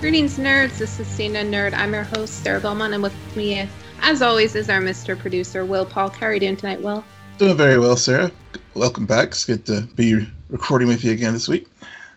[0.00, 0.78] Greetings, nerds.
[0.78, 1.74] This is Cena Nerd.
[1.74, 3.68] I'm your host, Sarah Belmont, and with me,
[4.00, 5.16] as always, is our Mr.
[5.16, 6.08] Producer, Will Paul.
[6.08, 7.04] How are you doing tonight, Will?
[7.36, 8.32] Doing very well, Sarah.
[8.72, 9.28] Welcome back.
[9.28, 11.68] It's good to be recording with you again this week.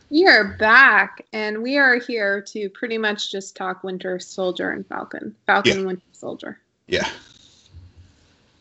[0.10, 5.36] You're back, and we are here to pretty much just talk Winter Soldier and Falcon.
[5.46, 5.78] Falcon Yeah.
[5.80, 6.60] and Winter Soldier.
[6.88, 7.10] Yeah.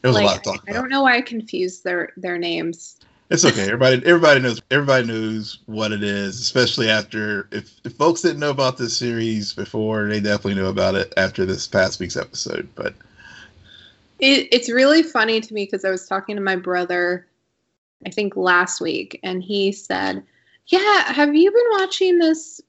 [0.01, 2.39] There's like, a lot to talk I, I don't know why I confused their their
[2.39, 2.97] names.
[3.33, 3.63] It's okay.
[3.63, 8.51] Everybody everybody knows everybody knows what it is, especially after if, if folks didn't know
[8.51, 12.69] about this series before, they definitely know about it after this past week's episode.
[12.75, 12.93] But
[14.19, 17.27] It, it's really funny to me because I was talking to my brother,
[18.05, 20.23] I think last week, and he said,
[20.67, 22.61] "Yeah, have you been watching this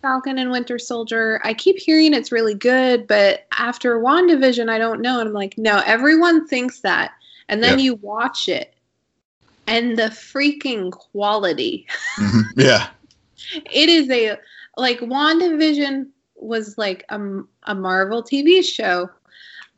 [0.00, 1.40] Falcon and Winter Soldier?
[1.42, 5.58] I keep hearing it's really good, but after WandaVision, I don't know." And I'm like,
[5.58, 7.14] "No, everyone thinks that,
[7.48, 7.86] and then Yeah.
[7.86, 8.73] you watch it,
[9.66, 11.86] and the freaking quality."
[12.18, 12.88] mhm, yeah.
[13.70, 14.38] it is a
[14.76, 17.20] like WandaVision was like a,
[17.64, 19.08] a Marvel TV show,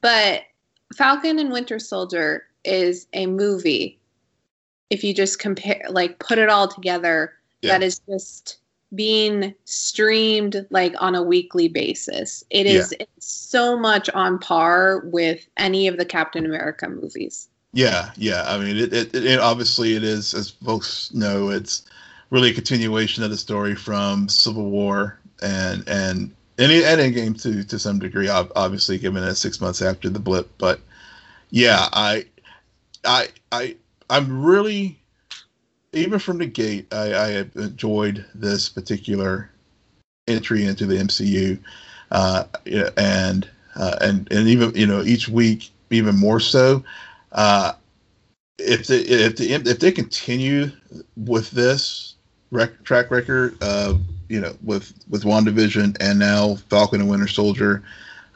[0.01, 0.43] but
[0.97, 3.99] Falcon and Winter Soldier is a movie.
[4.91, 7.73] If you just compare, like, put it all together, Yeah.
[7.73, 8.59] that is just
[8.95, 12.45] being streamed like on a weekly basis.
[12.51, 17.49] It is it's so much on par with any of the Captain America movies.
[17.73, 18.45] Yeah, yeah.
[18.47, 21.83] I mean, it, it, it obviously it is, as folks know, it's
[22.31, 27.65] really a continuation of the story from Civil War and and any and Endgame to
[27.65, 28.29] to some degree.
[28.29, 30.81] Obviously, given it six months after the blip, but
[31.51, 32.27] yeah, I
[33.05, 33.77] I I
[34.11, 34.99] I'm really
[35.93, 39.51] even from the gate, I, I enjoyed this particular
[40.29, 41.59] entry into the MCU,
[42.11, 42.45] uh,
[42.97, 46.85] and uh, and and even you know each week even more so.
[47.33, 47.73] Uh,
[48.59, 50.71] if they if they if they continue
[51.17, 52.15] with this
[52.51, 53.95] rec- track record, uh,
[54.29, 57.83] you know, with with WandaVision and now Falcon and Winter Soldier,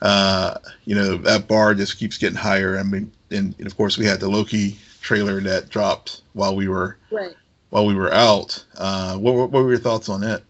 [0.03, 2.79] uh, you know, that bar just keeps getting higher.
[2.79, 6.69] I mean, and, and of course we had the Loki trailer that dropped while we
[6.69, 7.35] were Right.
[7.71, 8.63] while we were out.
[8.77, 10.43] Uh, what, were- what were your thoughts on it?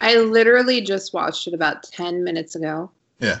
[0.00, 2.90] I literally just watched it about 10 minutes ago.
[3.20, 3.40] Yeah.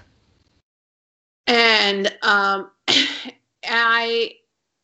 [1.46, 2.70] And um
[3.68, 4.34] I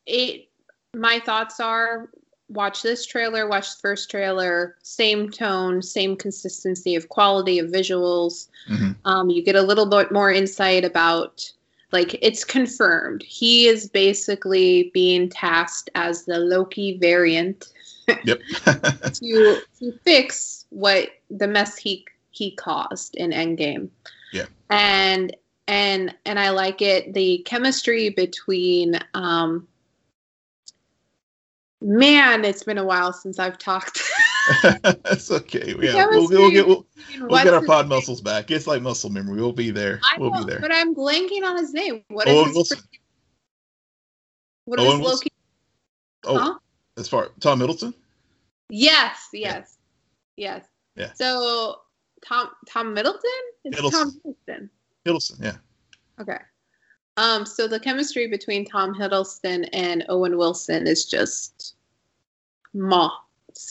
[0.07, 0.49] it
[0.95, 2.11] my thoughts are
[2.49, 8.49] watch this trailer, watch the first trailer, same tone, same consistency of quality of visuals.
[8.69, 8.97] Mhm.
[9.05, 11.51] Um you get a little bit more insight about
[11.93, 13.23] like it's confirmed.
[13.23, 17.69] He is basically being tasked as the Loki variant
[18.25, 18.41] Yep.
[19.15, 23.89] to to fix what the mess he he caused in Endgame.
[24.33, 24.47] Yeah.
[24.71, 25.35] And
[25.69, 27.15] and and I like it.
[27.15, 29.67] The chemistry between um
[31.81, 34.01] man, it's been a while since I've talked.
[34.63, 35.75] That's okay.
[35.81, 36.87] Yeah, we'll, we'll get we'll,
[37.21, 38.51] we'll get our pod muscles back.
[38.51, 39.37] It's like muscle memory.
[39.41, 40.01] We'll be there.
[40.03, 40.61] I We'll know, be there.
[40.61, 42.03] but I'm blanking on his name.
[42.09, 42.79] What is Owen his Wilson.
[44.67, 45.29] What is Owen Wilson?
[46.25, 46.39] Loki?
[46.39, 46.59] Oh, Huh?
[46.97, 47.95] as far Tom Middleton.
[48.71, 49.77] Yes, yes,
[50.37, 50.65] yes.
[50.97, 51.13] Yeah.
[51.15, 51.81] So
[52.27, 53.21] Tom Tom Middleton?
[53.65, 54.69] It's Tom Hiddleston.
[55.05, 55.43] Hiddleston.
[55.43, 55.57] Yeah.
[56.21, 56.39] Okay.
[57.17, 61.75] Um, so the chemistry between Tom Hiddleston and Owen Wilson is just
[62.73, 63.11] ma.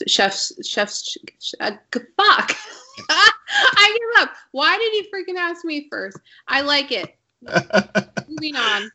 [0.08, 2.56] Chef's chef's ch- uh, fuck.
[3.10, 4.32] I give up.
[4.52, 6.18] Why did he freaking ask me first?
[6.48, 7.16] I like it.
[8.30, 8.90] Moving on.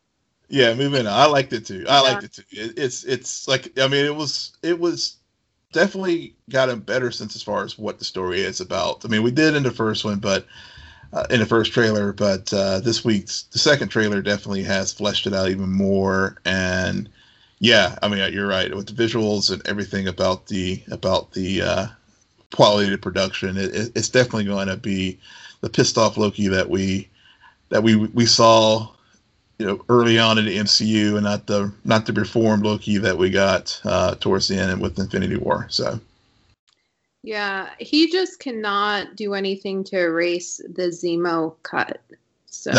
[0.49, 0.73] yeah.
[0.73, 1.13] Moving on.
[1.13, 1.85] I liked it too.
[1.87, 2.01] I Yeah.
[2.01, 2.43] liked it too.
[2.51, 5.17] It, it's it's like I mean it was it was
[5.73, 9.05] definitely got a better sense as far as what the story is about.
[9.05, 10.47] I mean we did in the first one, but.
[11.11, 15.27] Uh, in the first trailer, but uh, this week's the second trailer definitely has fleshed
[15.27, 16.37] it out even more.
[16.45, 17.09] And
[17.61, 21.87] yeah, I mean you're right with the visuals and everything about the about the uh,
[22.53, 23.57] quality of production.
[23.57, 25.19] It, it, it's definitely going to be
[25.63, 27.09] the pissed off Loki that we
[27.71, 28.89] that we we saw,
[29.59, 33.19] you know, early on in the MCU, and not the not the reformed Loki that
[33.19, 35.67] we got uh, towards the end with Infinity War.
[35.71, 36.01] So
[37.29, 42.01] Yeah, he just cannot do anything to erase the Zemo cut.
[42.47, 42.73] So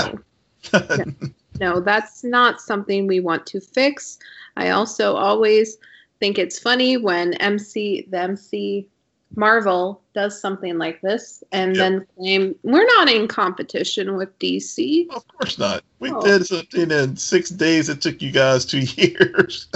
[0.74, 0.82] No.
[1.60, 4.18] no, that's not something we want to fix.
[4.58, 5.78] I also always
[6.20, 8.88] think it's funny when MC the MC
[9.36, 11.80] Marvel does something like this and Yep.
[11.84, 15.08] then claim we're not in competition with DC.
[15.12, 15.84] of course not.
[16.00, 16.22] We Oh.
[16.26, 17.88] did something in six days.
[17.88, 19.68] It took you guys two years.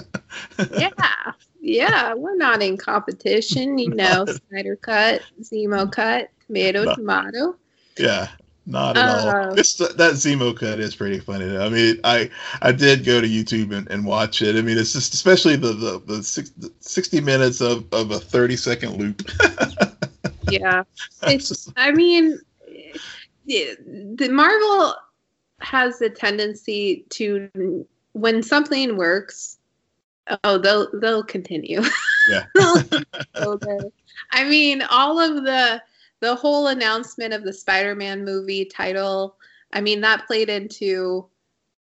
[0.75, 0.89] yeah.
[1.65, 6.95] Yeah, we're not in competition, you know, Snyder cut, Zemo cut, tomato, No.
[6.95, 7.55] tomato.
[7.97, 8.27] yeah.
[8.65, 9.55] Not at Uh, all.
[9.55, 11.57] This that Zemo cut is pretty funny.
[11.57, 12.29] I mean, I
[12.61, 14.55] I did go to YouTube and, and watch it.
[14.55, 18.19] I mean, it's just especially the the, the, six, the sixty minutes of, of a
[18.19, 19.21] thirty second loop.
[20.49, 20.83] Yeah.
[21.27, 22.39] It's I mean
[23.45, 24.95] the Marvel
[25.59, 29.57] has a tendency to when something works,
[30.43, 31.81] oh they'll they'll continue.
[32.29, 32.45] Yeah.
[33.35, 33.79] okay.
[34.31, 35.81] I mean, all of the
[36.19, 39.35] the whole announcement of the Spider-Man movie title,
[39.73, 41.25] I mean, that played into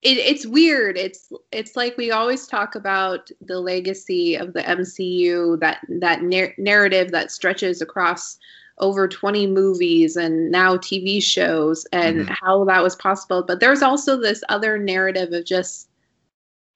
[0.02, 0.98] it, it's weird.
[0.98, 6.54] It's it's like we always talk about the legacy of the MCU, that that nar-
[6.58, 8.38] narrative that stretches across
[8.80, 12.36] over 20 movies and now TV shows and Mhm.
[12.42, 13.42] how that was possible.
[13.42, 15.88] But there's also this other narrative of just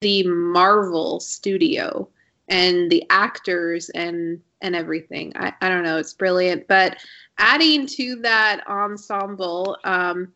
[0.01, 2.07] the Marvel studio
[2.47, 5.31] and the actors and and everything.
[5.35, 6.67] I, I don't know, it's brilliant.
[6.67, 6.97] But
[7.37, 10.33] adding to that ensemble, um,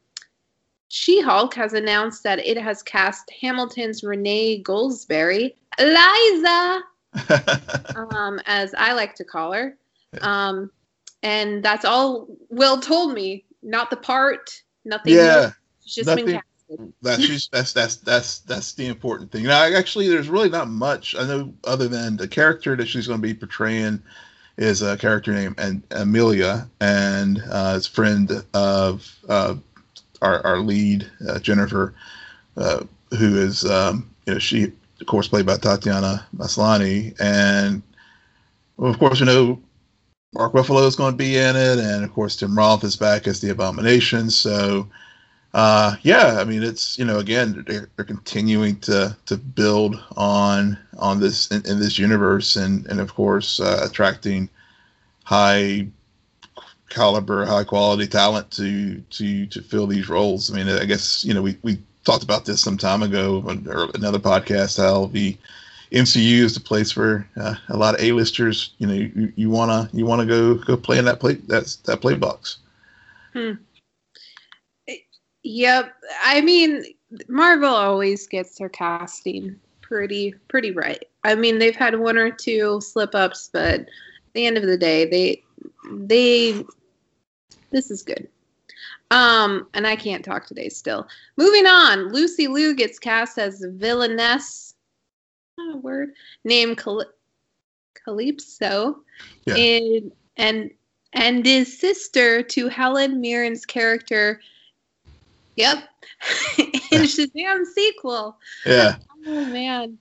[0.87, 6.81] She-Hulk has announced that it has cast Hamilton's Renee Goldsberry, Liza,
[8.15, 9.77] um, as I like to call her.
[10.21, 10.71] Um,
[11.21, 13.43] and that's all Will told me.
[13.61, 15.15] Not the part, nothing.
[15.15, 15.51] yeah.
[15.85, 16.41] just been nothing-
[16.77, 16.93] casted.
[17.01, 19.43] That that's that's that's that's the important thing.
[19.43, 23.21] Now, actually, there's really not much I know other than the character that she's going
[23.21, 24.01] to be portraying
[24.57, 29.55] is a character named and Amelia, and uh, friend of uh,
[30.21, 31.93] our our lead uh, Jennifer,
[32.57, 32.83] uh,
[33.17, 34.71] who is um, you know she
[35.01, 37.81] of course played by Tatiana Maslany, and
[38.77, 39.59] well, of course we know
[40.33, 43.27] Mark Ruffalo is going to be in it, and of course Tim Roth is back
[43.27, 44.87] as the Abomination, so
[45.53, 50.77] uh, yeah, I mean, it's you know, again, they're, they're continuing to to build on
[50.97, 54.49] on this in, in this universe, and and of course, uh, attracting
[55.23, 55.87] high
[56.89, 60.51] caliber, high quality talent to to to fill these roles.
[60.51, 63.67] I mean, I guess you know, we we talked about this some time ago on
[63.93, 65.37] another podcast how the
[65.91, 69.87] MCU is the place where uh, a lot of A-listers, you know, you, you wanna
[69.93, 72.57] you wanna go go play in that play that's that play box.
[75.43, 75.93] Yep.
[76.23, 76.83] I mean,
[77.27, 81.03] Marvel always gets their casting pretty pretty right.
[81.23, 83.87] I mean, they've had one or two slip ups, but at
[84.33, 85.43] the end of the day, they
[85.91, 86.63] they
[87.71, 88.27] this is good.
[89.11, 91.07] Um, and I can't talk today still.
[91.37, 94.73] Moving on, Lucy Liu gets cast as the villainess.
[95.57, 96.13] Not a word
[96.43, 97.05] named Cal-
[98.07, 98.95] Kalypso,
[99.45, 99.55] Yeah.
[99.55, 100.71] and and
[101.13, 104.39] and is sister to Helen Mirren's character.
[105.55, 105.83] Yep,
[106.57, 108.37] in Shazam sequel.
[108.65, 108.97] Yeah.
[109.25, 109.97] Oh man,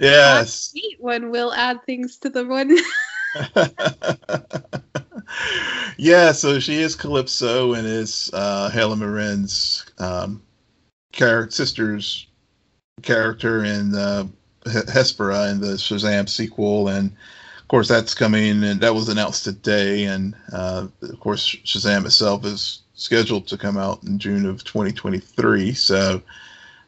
[0.00, 0.74] Yes.
[0.98, 2.76] When Will add things to the one.
[5.98, 10.42] yeah, so she is Kalypso and is uh, Helen Mirren's um,
[11.12, 12.26] character, sister's
[13.02, 14.26] character in uh,
[14.64, 17.12] Hespera in the Shazam sequel, and
[17.58, 22.46] of course that's coming, and that was announced today, and uh, of course Shazam itself
[22.46, 25.72] is scheduled to come out in June of 2023.
[25.72, 26.20] So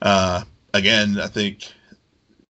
[0.02, 0.44] uh,
[0.74, 1.72] again, I think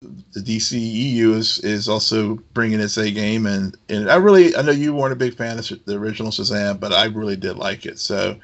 [0.01, 4.71] the DCEU is is also bringing its A game, and and I really I know
[4.71, 7.97] you weren't a big fan of the original Shazam, but I really did like it.
[7.99, 8.37] So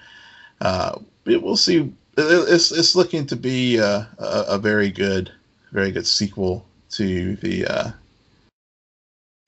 [0.62, 1.94] uh, we- we'll see.
[2.18, 5.32] It's it's looking to be uh, a, a very good
[5.72, 7.92] very good sequel to the uh,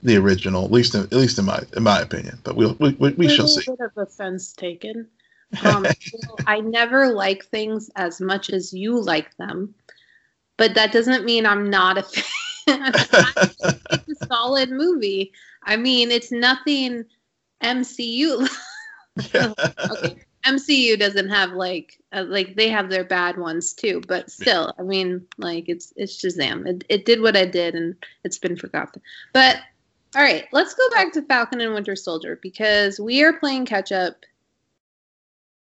[0.01, 2.39] the original, at least in, at least in my in my opinion.
[2.43, 3.63] But we'll we, we, we shall see.
[3.65, 5.07] bit of offense taken.
[5.63, 5.85] Um,
[6.47, 9.73] I never like things as much as you like them,
[10.57, 12.03] but that doesn't mean I'm not a
[12.67, 12.91] fan.
[12.97, 15.31] it's a solid movie.
[15.63, 17.05] I mean, it's nothing
[17.63, 18.47] MCU.
[19.35, 24.73] okay, MCU doesn't have like uh, like they have their bad ones too, but still,
[24.77, 26.67] I mean, like it's it's Shazam.
[26.67, 29.01] It it did what I did, and it's been forgotten.
[29.33, 29.57] But
[30.15, 33.91] all right, let's go back to Falcon and Winter Soldier because we are playing catch
[33.91, 34.17] up.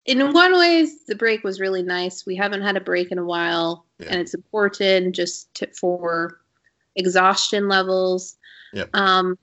[0.08, 2.24] In one ways, the break was really nice.
[2.24, 4.06] We haven't had a break in a while, Yeah.
[4.08, 6.40] and it's important just to, for
[6.96, 8.38] exhaustion levels.
[8.72, 8.88] Yep.
[8.94, 9.38] Um,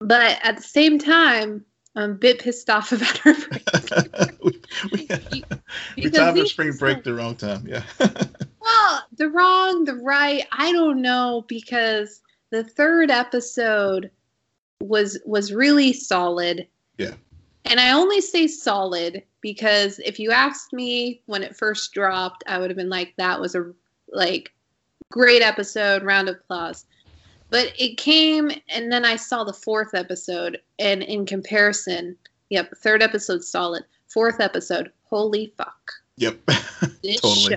[0.00, 1.64] but at the same time,
[1.96, 4.38] I'm a bit pissed off about our break.
[4.44, 4.60] we,
[4.92, 5.08] we,
[5.96, 7.66] we timed our spring break the wrong time.
[7.66, 7.82] Yeah.
[8.60, 14.10] Well, the wrong, the right, I don't know because the third episode
[14.78, 16.68] was was really solid.
[16.98, 17.14] Yeah.
[17.64, 22.58] And I only say solid because if you asked me when it first dropped, I
[22.58, 23.72] would have been like that was a
[24.10, 24.52] like
[25.10, 26.86] great episode, round of applause.
[27.50, 32.16] But it came and then I saw the fourth episode and in comparison,
[32.48, 33.84] yep, third episode solid.
[34.08, 36.38] Fourth episode, holy fuck yep.
[37.20, 37.56] Totally.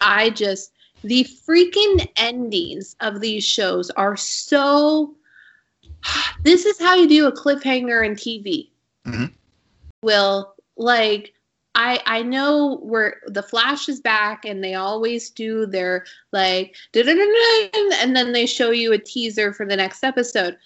[0.00, 0.72] I just
[1.02, 5.14] the freaking endings of these shows are so.
[6.42, 8.68] This is how you do a cliffhanger in TV.
[9.06, 9.32] Mhm.
[10.02, 11.34] Will like
[11.74, 18.16] I I know where the Flash is back, and they always do their like, and
[18.16, 20.56] then they show you a teaser for the next episode.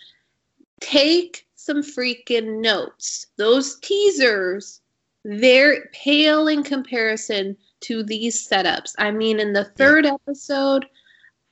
[0.80, 3.26] Take some freaking notes.
[3.36, 4.80] Those teasers,
[5.24, 8.94] they're pale in comparison to these setups.
[8.98, 10.14] I mean, in the third yeah.
[10.14, 10.86] episode,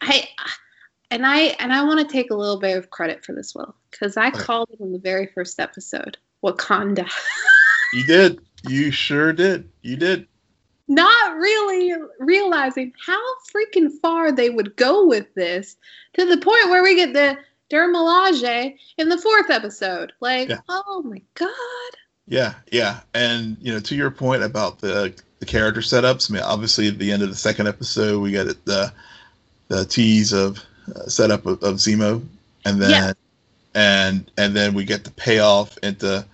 [0.03, 0.29] I
[1.11, 3.75] and I and I want to take a little bit of credit for this, Will,
[3.91, 7.09] because I called it in the very first episode, Wakanda.
[7.93, 8.41] you did.
[8.69, 9.69] You sure did.
[9.83, 10.27] You did.
[10.89, 13.21] Not really realizing how
[13.53, 15.77] freaking far they would go with this
[16.15, 17.37] to the point where we get the
[17.69, 20.13] Dora Milaje in the fourth episode.
[20.21, 20.61] Like, yeah.
[20.69, 21.51] oh my god.
[22.29, 26.31] Yeah, yeah, and you know, to your point about the the character setups.
[26.31, 28.93] I mean, obviously, at the end of the second episode, we got the
[29.69, 30.63] the tease of
[30.95, 32.25] uh, setup of, of Zemo,
[32.65, 33.13] and then yeah.
[33.75, 36.25] and and then we get the payoff into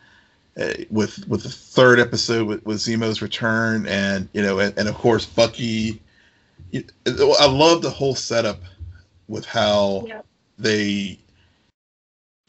[0.61, 4.89] uh, with with the third episode with, with Zemo's return, and you know, and, and
[4.89, 6.01] of course Bucky.
[6.75, 8.61] I love the whole setup
[9.29, 10.07] with how
[10.59, 11.19] they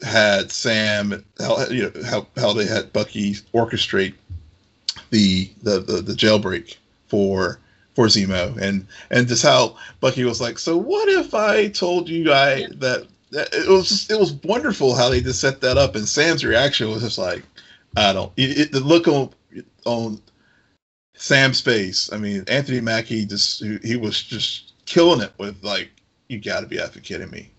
[0.02, 4.14] had Sam, how you know how how they had Bucky orchestrate
[5.10, 6.76] the the the, the jailbreak
[7.08, 7.58] for
[7.94, 12.24] for Zemo, and and just how Bucky was like, so what if I told you
[12.24, 15.94] guy that, that it was just it was wonderful how they just set that up,
[15.94, 17.42] and Sam's reaction was just like,
[17.96, 19.30] I don't it, it, the look on
[19.84, 20.20] on
[21.14, 22.12] Sam's face.
[22.12, 25.90] I mean, Anthony Mackie just he was just killing it with like,
[26.28, 27.50] you got to be effing kidding me.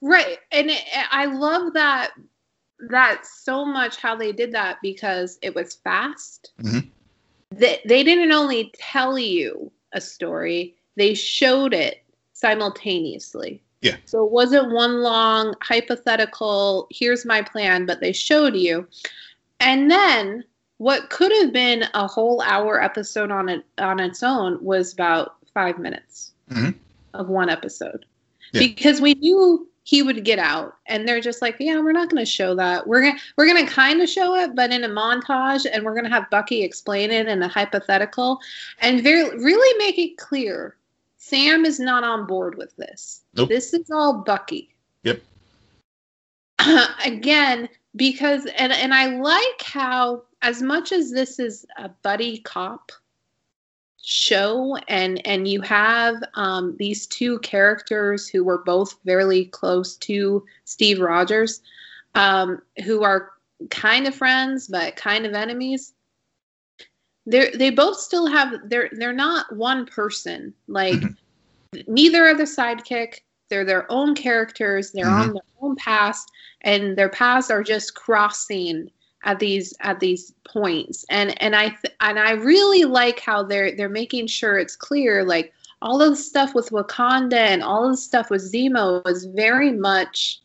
[0.00, 2.12] Right, and it, I love that
[2.88, 6.52] that so much how they did that because it was fast.
[6.60, 6.88] Mm-hmm.
[7.52, 13.62] They, they didn't only tell you a story, they showed it simultaneously.
[13.80, 13.96] Yeah.
[14.06, 18.88] So it wasn't one long hypothetical, here's my plan, but they showed you.
[19.64, 20.44] And then
[20.78, 25.36] what could have been a whole hour episode on it on its own was about
[25.54, 26.70] five minutes mm-hmm.
[27.14, 28.04] of one episode.
[28.52, 28.60] Yeah.
[28.60, 32.24] Because we knew he would get out and they're just like yeah we're not going
[32.24, 34.82] to show that we're going to we're going to kind of show it but in
[34.82, 38.40] a montage and we're going to have bucky explain it in a hypothetical
[38.80, 40.74] and very really make it clear
[41.18, 43.50] sam is not on board with this nope.
[43.50, 45.20] this is all bucky yep
[47.04, 52.92] again because and and i like how as much as this is a buddy cop
[54.02, 60.44] show and and you have um, these two characters who were both very close to
[60.64, 61.62] steve rogers
[62.14, 63.30] um, who are
[63.70, 65.94] kind of friends but kind of enemies
[67.26, 71.80] they they both still have they're they're not one person like mm-hmm.
[71.92, 75.28] neither are the sidekick they're their own characters they're mm-hmm.
[75.28, 76.26] on their own paths
[76.62, 78.90] and their paths are just crossing
[79.24, 83.74] at these at these points and and i th- and i really like how they're
[83.76, 87.92] they're making sure it's clear like all of the stuff with wakanda and all of
[87.92, 90.40] the stuff with zemo was very much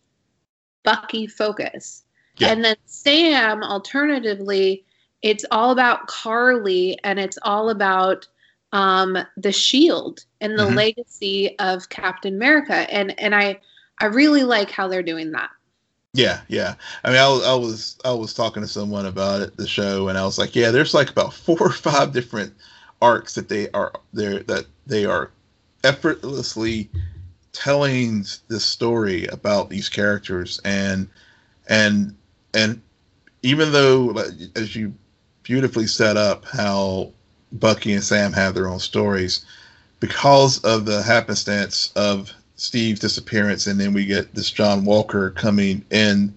[0.83, 2.03] bucky focus
[2.37, 2.51] yeah.
[2.51, 4.83] and then sam alternatively
[5.21, 8.27] it's all about Karli and it's all about
[8.71, 10.75] um, the shield and the mm-hmm.
[10.75, 13.59] legacy of captain america and and i
[13.99, 15.49] i really like how they're doing that
[16.13, 16.75] yeah, yeah.
[17.03, 20.17] I mean, I, I was I was talking to someone about it, the show, and
[20.17, 22.53] I was like, yeah, there's like about four or five different
[23.01, 25.31] arcs that they are there that they are
[25.83, 26.89] effortlessly
[27.51, 31.07] telling this story about these characters, and
[31.67, 32.15] and
[32.55, 32.81] and
[33.43, 34.17] even though,
[34.55, 34.93] as you
[35.43, 37.11] beautifully set up, how
[37.51, 39.45] Bucky and Sam have their own stories,
[39.99, 45.83] because of the happenstance of Steve's disappearance, and then we get this John Walker coming
[45.91, 46.33] in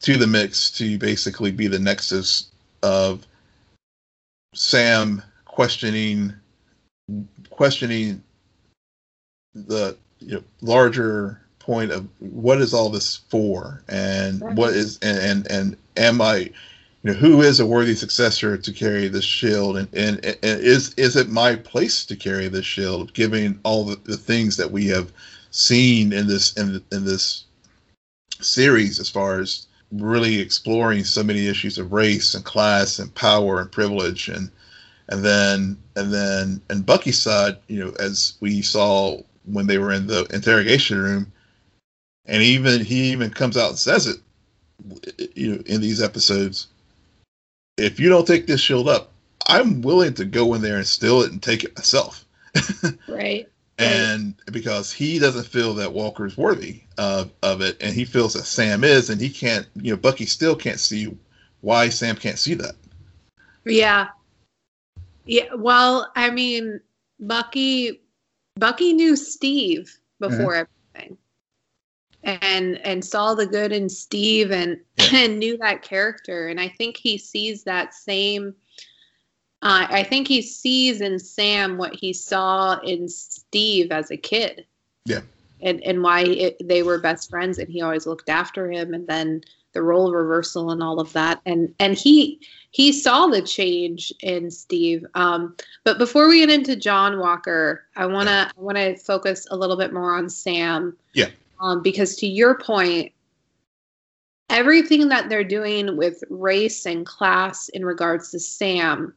[0.00, 2.48] to the mix to basically be the nexus
[2.82, 3.26] of
[4.54, 6.34] Sam questioning
[7.50, 8.22] questioning
[9.54, 13.82] the you know, larger point of what is all this for?
[13.88, 16.50] And what is and, and and am I
[17.06, 20.92] you know who is a worthy successor to carry this shield and, and, and is
[20.94, 24.88] is it my place to carry this shield given all the, the things that we
[24.88, 25.12] have
[25.52, 27.44] seen in this in, in this
[28.40, 33.60] series as far as really exploring so many issues of race and class and power
[33.60, 34.50] and privilege and
[35.08, 39.92] and then and then and Bucky's side, you know, as we saw when they were
[39.92, 41.32] in the interrogation room,
[42.24, 44.16] and even he even comes out and says it,
[45.36, 46.66] you know, in these episodes.
[47.76, 49.12] If you don't take this shield up,
[49.48, 52.24] I'm willing to go in there and steal it and take it myself.
[53.08, 58.32] right and because he doesn't feel that Walker's worthy of, of it, and he feels
[58.34, 61.14] that Sam is, and he can't, you know, Bucky still can't see
[61.60, 62.74] why Sam can't see that.
[63.64, 64.08] Yeah,
[65.26, 66.80] Yeah, well, I mean,
[67.20, 68.00] Bucky
[68.54, 70.66] Bucky knew Steve before mm-hmm.
[70.94, 71.18] everything.
[72.26, 75.10] And and saw the good in Steve and yeah.
[75.14, 78.54] and knew that character and I think he sees that same
[79.62, 84.66] uh, I think he sees in Sam what he saw in Steve as a kid.
[85.04, 85.20] Yeah.
[85.60, 89.06] And and why it, they were best friends and he always looked after him and
[89.06, 89.42] then
[89.72, 92.40] the role reversal and all of that and and he
[92.70, 95.54] he saw the change in Steve um,
[95.84, 98.50] but before we get into John Walker I want to yeah.
[98.56, 101.28] I want to focus a little bit more on Sam yeah
[101.60, 103.12] um, because to your point
[104.48, 109.14] everything that they're doing with race and class in regards to Sam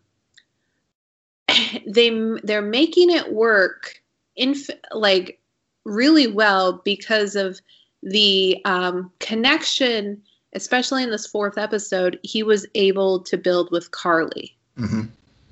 [1.87, 2.09] they
[2.43, 4.01] they're making it work
[4.35, 4.55] in
[4.91, 5.39] like
[5.85, 7.59] really well because of
[8.01, 10.21] the um, connection
[10.53, 14.55] especially in this fourth episode, he was able to build with Karli.
[14.77, 15.01] Mm-hmm.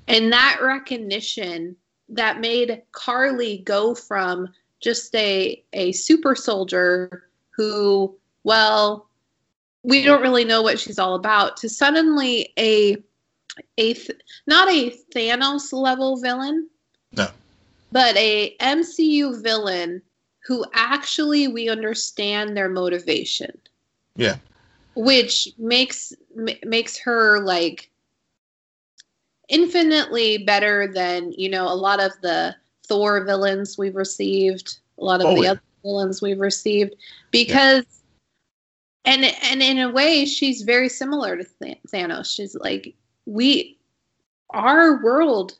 [0.08, 1.76] And that recognition
[2.08, 4.48] that made Karli go from
[4.80, 9.08] just a, a super soldier who, well,
[9.82, 12.96] we don't really know what she's all about to suddenly a
[13.78, 13.96] a
[14.46, 16.68] not a Thanos level villain.
[17.16, 17.28] No.
[17.90, 20.02] But a MCU villain
[20.46, 23.52] who actually we understand their motivation.
[24.16, 24.36] Yeah
[24.98, 27.88] which makes m- makes her like
[29.48, 32.54] infinitely better than you know a lot of the
[32.88, 35.50] Thor villains we've received, a lot of oh, the yeah.
[35.52, 36.94] other villains we've received,
[37.30, 37.84] because
[39.04, 39.14] yeah.
[39.14, 42.34] and and in a way she's very similar to Th- Thanos.
[42.34, 42.94] She's like
[43.26, 43.78] we,
[44.50, 45.58] our world,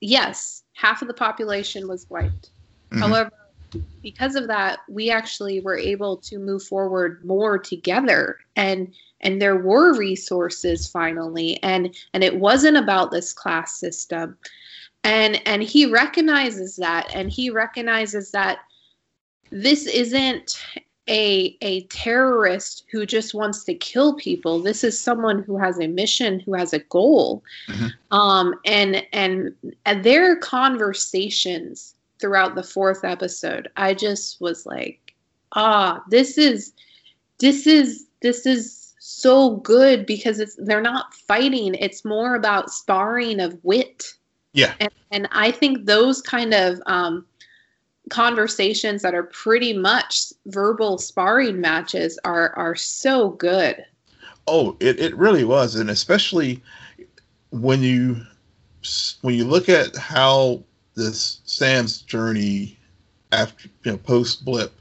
[0.00, 2.50] yes, half of the population was wiped.
[2.90, 3.02] Mm-hmm.
[3.02, 3.30] However,
[4.02, 9.56] because of that, we actually were able to move forward more together and and there
[9.56, 14.36] were resources finally and and it wasn't about this class system.
[15.04, 18.58] And and he recognizes that and he recognizes that
[19.50, 20.62] this isn't
[21.08, 24.60] a a terrorist who just wants to kill people.
[24.60, 27.42] This is someone who has a mission, who has a goal.
[27.68, 28.16] Mm-hmm.
[28.16, 33.68] Um, and, and and their conversations throughout the fourth episode.
[33.76, 35.14] I just was like,
[35.52, 36.72] ah, this is
[37.38, 41.74] this is this is so good because it's they're not fighting.
[41.74, 44.14] It's more about sparring of wit.
[44.52, 44.74] Yeah.
[44.80, 47.24] And, and I think those kind of um,
[48.10, 53.84] conversations that are pretty much verbal sparring matches are are so good.
[54.46, 56.62] Oh, it, it really was, and especially
[57.50, 58.20] when you
[59.22, 60.62] when you look at how
[60.94, 62.76] this Sam's journey
[63.32, 64.72] after you know post blip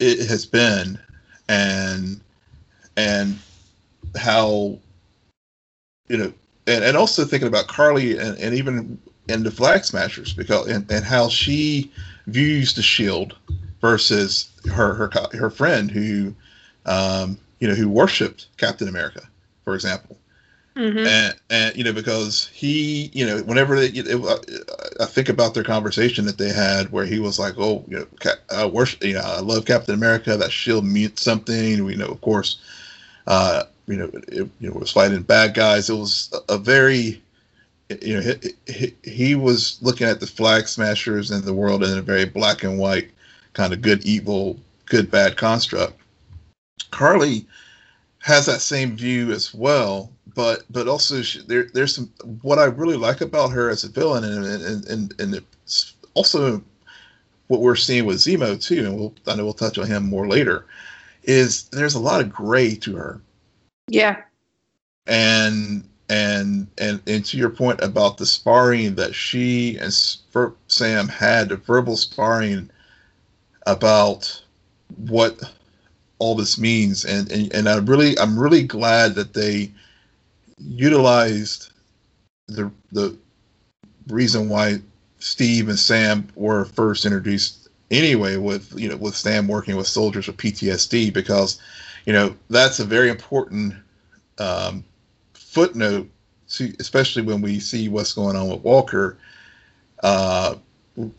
[0.00, 0.98] it has been
[1.48, 2.20] and
[2.96, 3.38] and
[4.16, 4.78] how
[6.08, 6.32] you know
[6.70, 10.90] and, and also thinking about Karli and, and even in the flag smashers because and,
[10.90, 11.90] and how she
[12.26, 13.36] views the shield
[13.80, 16.34] versus her her her friend who
[16.86, 19.22] um you know who worshipped Captain America
[19.64, 20.16] for example.
[20.76, 20.98] Mm-hmm.
[21.06, 24.56] And, and you know because he you know whenever they, it,
[25.00, 28.32] I think about their conversation that they had where he was like oh you know
[28.50, 30.36] I worship you know I love Captain America.
[30.36, 31.84] That shield means something.
[31.84, 32.58] We know of course
[33.26, 37.20] uh, you know it, you know was fighting bad guys it was a, very
[38.02, 41.98] you know he, he, he, was looking at the flag smashers and the world in
[41.98, 43.10] a very black and white
[43.52, 45.94] kind of good evil good bad construct
[46.90, 47.46] Karli
[48.20, 52.10] has that same view as well but but also she, there there's some
[52.42, 55.44] what I really like about her as a villain, and and and, and
[56.14, 56.62] also
[57.48, 60.28] what we're seeing with Zemo too, and we'll I know we'll touch on him more
[60.28, 60.66] later.
[61.24, 63.20] Is there's a lot of gray to her.
[63.90, 64.22] Yeah.
[65.06, 71.48] And and and and to your point about the sparring that she and Sam had,
[71.48, 72.70] the verbal sparring
[73.66, 74.42] about
[74.96, 75.40] what
[76.18, 79.72] all this means, and and, and I really I'm really glad that they
[80.58, 81.72] utilized
[82.46, 83.16] the the
[84.06, 84.80] reason why
[85.18, 90.28] Steve and Sam were first introduced anyway with you know with Sam working with soldiers
[90.28, 91.60] with PTSD because
[92.06, 93.74] you know that's a very important
[94.38, 94.84] um,
[95.34, 96.08] footnote
[96.48, 99.18] to especially when we see what's going on with Walker
[100.02, 100.54] uh,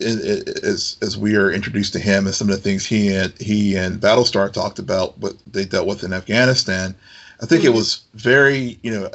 [0.00, 3.76] as as we are introduced to him and some of the things he and he
[3.76, 6.94] and Battlestar talked about what they dealt with in Afghanistan.
[7.40, 7.72] I think mm-hmm.
[7.72, 9.10] it was very you know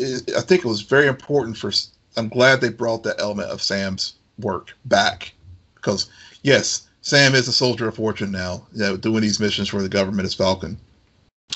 [0.00, 1.72] I think it was very important for.
[2.16, 5.32] I'm glad they brought that element of Sam's work back
[5.74, 6.08] because
[6.42, 9.88] yes, Sam is a soldier of fortune now, you know, doing these missions for the
[9.88, 10.78] government as Falcon,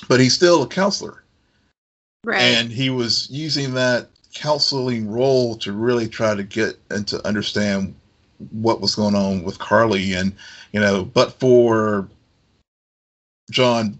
[0.09, 1.23] but he's still a counselor,
[2.25, 2.41] right?
[2.41, 7.95] And he was using that counseling role to really try to get and to understand
[8.51, 10.15] what was going on with Karli.
[10.15, 10.35] And
[10.75, 12.09] you know but for
[13.51, 13.99] John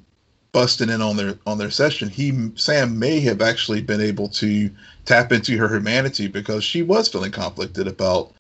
[0.53, 4.71] busting in on their on their session he Sam may have actually been able to
[5.05, 8.33] tap into her humanity because she was feeling conflicted about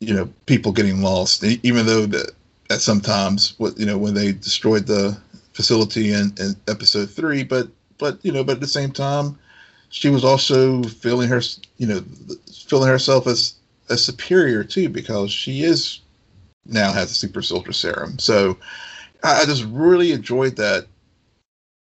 [0.00, 2.32] you know people getting lost even though that
[2.70, 5.16] at sometimes what you know when they destroyed the
[5.52, 9.38] facility in, in episode three but but you know but at the same time
[9.90, 11.42] she was also feeling her
[11.76, 12.02] you know
[12.66, 13.54] feeling herself as
[13.90, 16.00] as superior too because she is
[16.66, 18.18] now has a super soldier serum.
[18.18, 18.56] So
[19.22, 20.86] I, I just really enjoyed that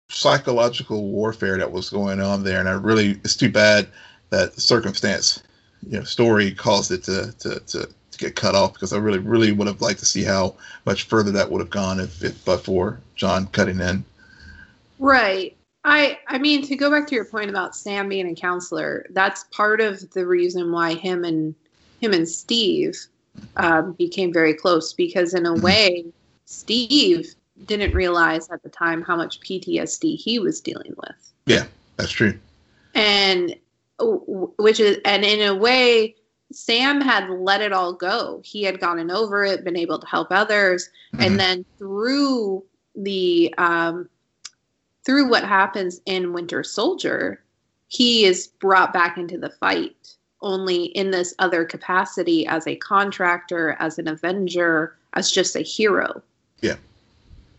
[0.09, 3.87] psychological warfare that was going on there and i really it's too bad
[4.29, 5.41] that circumstance
[5.81, 9.19] you know story caused it to to to to get cut off because I really,
[9.19, 12.43] really would have liked to see how much further that would have gone if, if
[12.45, 14.03] but for John cutting in.
[14.99, 15.55] Right.
[15.83, 19.43] I I mean to go back to your point about Sam being a counselor, that's
[19.45, 21.53] part of the reason why him and
[22.01, 22.97] him and Steve
[23.57, 25.61] um, became very close because in a mm-hmm.
[25.63, 26.05] way,
[26.45, 31.33] Steve didn't realize at the time how much PTSD he was dealing with.
[31.45, 31.65] Yeah,
[31.97, 32.37] that's true.
[32.95, 33.55] And
[33.99, 36.15] which is and in a way
[36.55, 38.41] Sam had let it all go.
[38.45, 41.23] He had gotten over it, been able to help others, mm-hmm.
[41.23, 42.63] and then through
[42.95, 44.09] the um,
[45.05, 47.43] through what happens in Winter Soldier,
[47.89, 53.75] he is brought back into the fight only in this other capacity as a contractor,
[53.79, 56.21] as an avenger, as just a hero.
[56.61, 56.75] Yeah.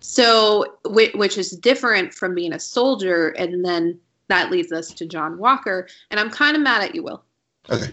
[0.00, 5.36] So, which is different from being a soldier, and then that leads us to John
[5.36, 5.86] Walker.
[6.10, 7.22] And I'm kind of mad at you, Will.
[7.68, 7.92] Okay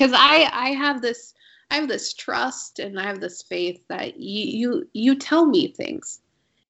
[0.00, 1.34] because I I have this
[1.70, 5.68] I have this trust and I have this faith that you you you tell me
[5.68, 6.20] things.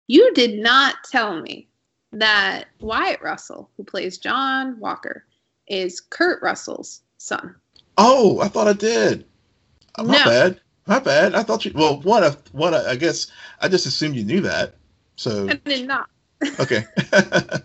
[0.09, 1.69] You did not tell me
[2.13, 5.25] that Wyatt Russell, who plays John Walker,
[5.69, 7.55] is Kurt Russell's son.
[7.97, 9.25] Oh, I thought I did.
[9.95, 10.25] Uh, my no.
[10.25, 10.61] bad.
[10.87, 11.37] My bad.
[11.37, 11.71] I thought you.
[11.73, 12.49] Well, what?
[12.51, 12.75] What?
[12.75, 13.29] I guess
[13.61, 14.75] I just assumed you knew that.
[15.15, 16.09] So I did not.
[16.59, 16.85] okay.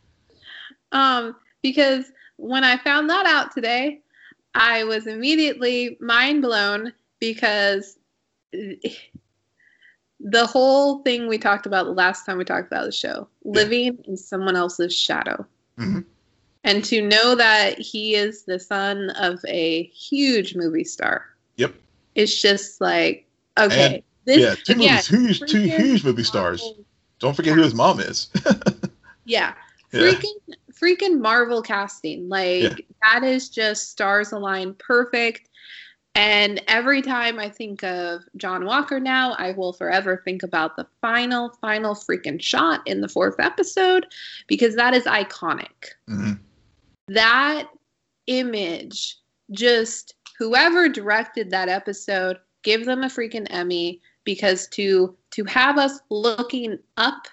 [0.92, 2.06] um, because
[2.36, 4.00] when I found that out today,
[4.58, 7.96] I was immediately mind blown because
[8.52, 13.98] the whole thing we talked about the last time we talked about the show living
[14.06, 15.46] in someone else's shadow.
[15.78, 16.00] Mm-hmm.
[16.64, 21.24] And to know that he is the son of a huge movie star.
[21.56, 21.74] Yep.
[22.16, 23.94] It's just like, okay.
[23.94, 26.74] And, this, yeah, two movies, huge, two huge movie stars.
[27.20, 28.28] Don't forget who his mom is.
[29.24, 29.54] yeah.
[29.92, 32.28] Freaking yeah freaking Marvel casting.
[32.28, 32.74] Like yeah.
[33.02, 35.48] that is just stars align perfect.
[36.14, 40.86] And every time I think of John Walker now, I will forever think about the
[41.00, 44.06] final, final freaking shot in the fourth episode
[44.48, 45.92] because that is iconic.
[46.08, 46.32] Mm-hmm.
[47.08, 47.68] That
[48.26, 49.16] image,
[49.52, 56.00] just whoever directed that episode, give them a freaking Emmy because to to have us
[56.10, 57.28] looking up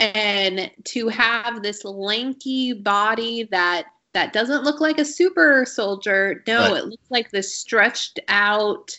[0.00, 6.42] and to have this lanky body that that doesn't look like a super soldier.
[6.46, 6.78] No right.
[6.78, 8.98] it looks like this stretched out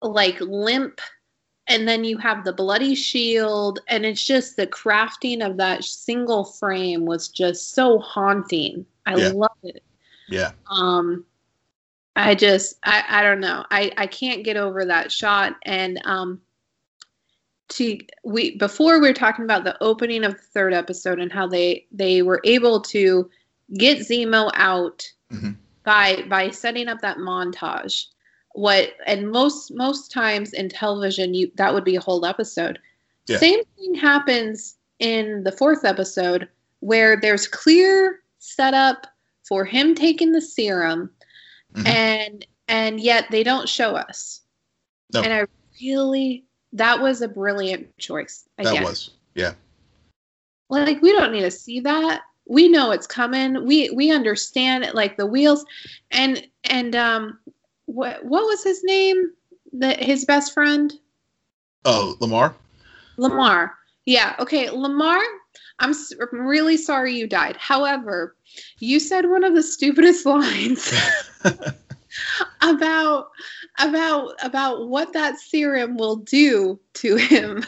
[0.00, 1.00] like limp
[1.66, 6.44] and then you have the bloody shield and it's just the crafting of that single
[6.44, 8.86] frame was just so haunting.
[9.04, 9.28] I yeah.
[9.28, 9.82] love it.
[10.28, 10.52] Yeah.
[10.70, 11.24] Um
[12.14, 13.64] i just i i don't know.
[13.70, 16.40] I i can't get over that shot and um
[17.72, 21.46] to we before we were talking about the opening of the third episode and how
[21.46, 23.28] they they were able to
[23.74, 25.52] get Zemo out mm-hmm.
[25.82, 28.06] by by setting up that montage.
[28.54, 32.78] What and most most times in television you that would be a whole episode.
[33.26, 33.38] Yeah.
[33.38, 36.48] Same thing happens in the fourth episode
[36.80, 39.06] where there's clear setup
[39.48, 41.10] for him taking the serum
[41.74, 41.86] mm-hmm.
[41.86, 44.42] and and yet they don't show us.
[45.14, 45.22] No.
[45.22, 45.46] And I
[45.80, 48.48] really that was a brilliant choice.
[48.58, 48.74] Again.
[48.74, 49.52] That was, yeah.
[50.68, 52.22] Like we don't need to see that.
[52.46, 53.66] We know it's coming.
[53.66, 55.64] We we understand it, like the wheels,
[56.10, 57.38] and and um,
[57.86, 59.32] what what was his name?
[59.74, 60.92] That his best friend.
[61.84, 62.54] Oh, Lamar.
[63.16, 63.74] Lamar.
[64.06, 64.34] Yeah.
[64.38, 65.20] Okay, Lamar.
[65.78, 67.56] I'm, I'm really sorry you died.
[67.56, 68.36] However,
[68.78, 70.92] you said one of the stupidest lines
[72.62, 73.30] about
[73.78, 77.64] about about what that serum will do to him.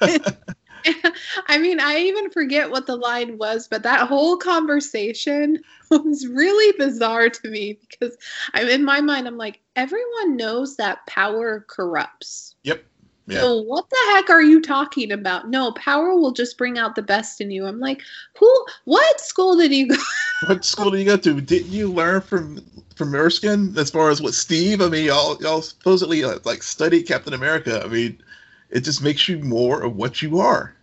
[1.48, 5.58] I mean, I even forget what the line was, but that whole conversation
[5.90, 8.16] was really bizarre to me because
[8.52, 12.56] I'm in my mind, I'm like, everyone knows that power corrupts.
[12.64, 12.84] Yep.
[13.26, 13.40] Yeah.
[13.40, 15.48] So what the heck are you talking about?
[15.48, 17.66] No, power will just bring out the best in you.
[17.66, 18.02] I'm like,
[18.38, 18.66] who?
[18.84, 19.96] What school did you go?
[20.46, 21.40] what school did you go to?
[21.40, 22.62] Didn't you learn from
[22.96, 24.80] from Erskine as far as what Steve?
[24.82, 27.82] I mean, y'all y'all supposedly uh, like study Captain America.
[27.82, 28.22] I mean,
[28.70, 30.74] it just makes you more of what you are.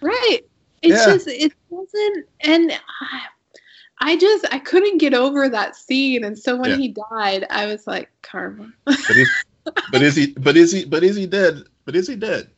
[0.00, 0.40] Right.
[0.82, 1.12] It's Yeah.
[1.12, 3.20] just it wasn't, and I,
[4.00, 6.24] I just I couldn't get over that scene.
[6.24, 6.76] And so when Yeah.
[6.76, 8.72] he died, I was like, karma.
[8.84, 9.16] But
[9.92, 10.32] but is he?
[10.32, 10.84] But is he?
[10.84, 11.64] But is he dead?
[11.84, 12.50] But is he dead?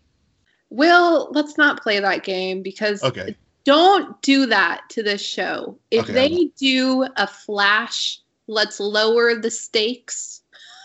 [0.71, 3.37] Well, let's not play that game because Okay.
[3.65, 5.79] don't do that to this show.
[5.91, 10.43] If Okay, they do a flash, let's lower the stakes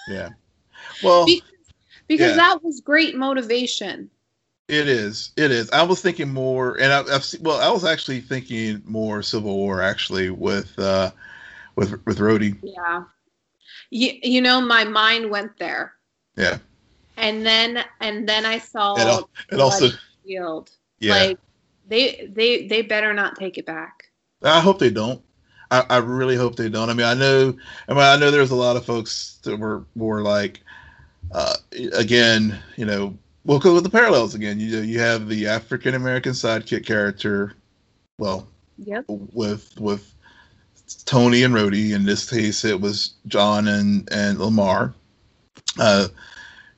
[0.08, 0.30] Yeah.
[1.04, 1.42] Well, Be-
[2.08, 2.36] because Yeah.
[2.38, 4.10] that was great motivation.
[4.68, 5.32] it is.
[5.38, 5.70] It is.
[5.72, 9.56] I was thinking more, and I, I've seen, well, I was actually thinking more Civil
[9.56, 11.12] War actually with uh
[11.76, 12.58] with with Rhodey.
[12.64, 13.04] Yeah.
[13.92, 15.95] You, you know, my mind went there.
[16.38, 16.58] Yeah.
[17.17, 19.89] And then and then I saw And, al- and also,
[20.26, 20.71] Shield.
[21.00, 21.13] yeah.
[21.13, 21.38] Like
[21.88, 24.06] they they they better not take it back.
[24.43, 25.21] I hope they don't.
[25.71, 26.89] I, I really hope they don't.
[26.89, 27.56] I mean, I know.
[27.88, 30.62] I mean, I know there's a lot of folks that were more like,
[31.32, 31.56] uh,
[31.93, 35.95] again, you know, we'll go with the parallels again, you know, you have the African
[35.95, 37.54] American sidekick character,
[38.19, 39.06] well, Yep.
[39.08, 40.13] with with
[41.06, 41.93] Tony and Rhodey.
[41.95, 44.93] In this case, it was John and and Lamar.
[45.80, 46.08] Uh,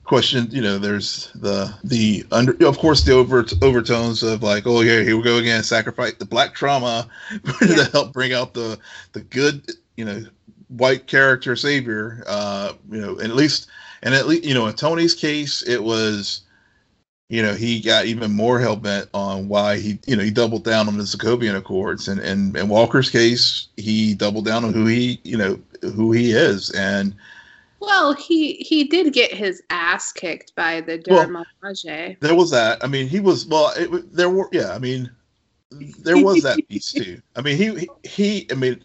[0.04, 4.80] question, you know, there's the the under, of course, the over overtones of like, oh
[4.80, 7.08] yeah, here we go again, sacrifice the black trauma
[7.60, 7.76] Yeah.
[7.76, 8.78] to help bring out the
[9.12, 10.22] the good, you know,
[10.68, 12.24] white character savior.
[12.26, 13.68] Uh, you know, and at least
[14.02, 16.42] and at least you know, in Tony's case, it was
[17.28, 20.64] you know, he got even more hell bent on why he, you know, he doubled
[20.64, 24.86] down on the Sokovian Accords, and and in Walker's case, he doubled down on who
[24.86, 27.14] he, you know, who he is, and
[27.80, 31.44] Well, he he did get his ass kicked by the Well-
[32.20, 32.82] there was that.
[32.82, 33.72] I mean, he was well.
[33.76, 34.72] It, there were, yeah.
[34.74, 35.10] I mean,
[36.00, 37.20] there was that piece too.
[37.36, 38.46] I mean, he he-.
[38.50, 38.82] I mean,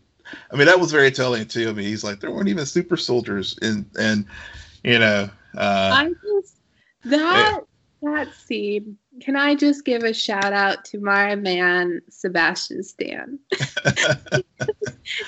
[0.51, 1.69] I mean that was very telling too.
[1.69, 4.25] I mean, he's like there weren't even super soldiers, in and
[4.83, 6.57] you know, uh, I just
[7.05, 7.61] that
[8.01, 8.97] that scene.
[9.21, 13.37] Can I just give a shout out to my man Sebastian Stan?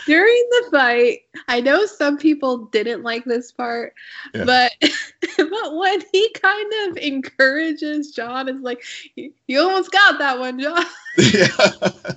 [0.05, 3.93] During the fight, I know some people didn't like this part,
[4.33, 4.45] Yeah.
[4.45, 4.71] but
[5.37, 8.83] but when he kind of encourages John, is like,
[9.15, 10.83] "You you almost got that one, John.
[11.17, 11.47] yeah.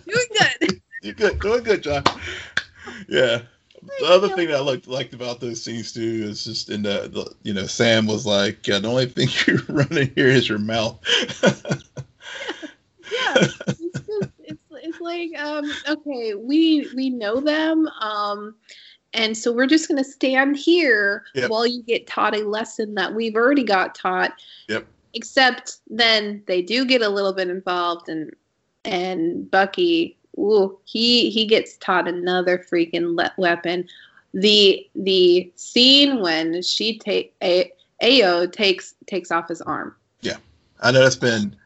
[0.06, 0.26] Doing
[0.60, 2.02] good." You're good, doing good, John.
[3.08, 3.42] Yeah.
[4.00, 7.08] The other thing that I liked, liked about those scenes too is just in the,
[7.08, 10.58] the you know Sam was like yeah, the only thing you're running here is your
[10.58, 10.98] mouth.
[13.10, 18.54] yeah it's just it's, it's like um okay we we know them um
[19.14, 21.50] and so we're just going to stand here Yep.
[21.50, 24.32] while you get taught a lesson that we've already got taught
[24.68, 24.86] Yep.
[25.14, 28.34] except then they do get a little bit involved and
[28.84, 33.88] and bucky ooh, he he gets taught another freaking le- weapon.
[34.32, 37.72] The the scene when she take a
[38.02, 39.94] Ayo takes takes off his arm.
[40.20, 40.36] Yeah,
[40.80, 41.56] I know that's been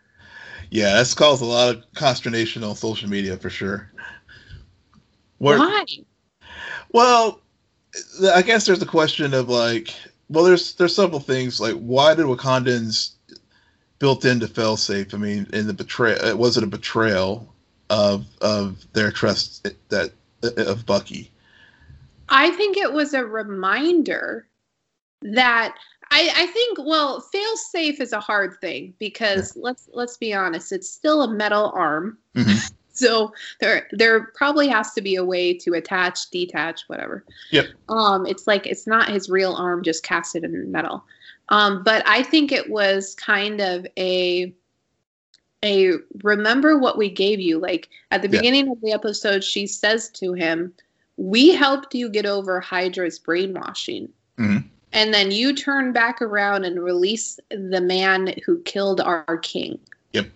[0.71, 3.91] yeah, that's caused a lot of consternation on social media for sure.
[5.39, 5.85] Where- why?
[6.93, 7.41] Well,
[8.33, 9.95] I guess there's a question of like,
[10.29, 13.13] well, there's there's several things like why did Wakandans
[13.99, 15.13] built into failsafe?
[15.13, 17.53] I mean, in the betrayal, was it a betrayal
[17.93, 21.31] of of their trust that of Bucky?
[22.31, 24.49] I think it was a reminder
[25.21, 25.77] that
[26.11, 30.73] I, I think well, fail safe is a hard thing because let's let's be honest,
[30.73, 32.19] it's still a metal arm.
[32.35, 32.73] Mhm.
[32.95, 37.25] So there there probably has to be a way to attach, detach, whatever.
[37.51, 37.69] Yep.
[37.89, 41.03] Um, it's like it's not his real arm just casted in metal.
[41.49, 44.55] Um, but I think it was kind of a
[45.65, 47.59] a remember what we gave you.
[47.59, 48.39] Like at the Yeah.
[48.41, 50.73] beginning of the episode, she says to him,
[51.19, 54.09] We helped you get over Hydra's brainwashing.
[54.39, 54.65] Mhm.
[54.95, 59.79] And then you turn back around and release the man who killed our king.
[60.13, 60.27] Yep.